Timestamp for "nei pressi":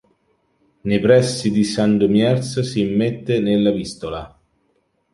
0.81-1.51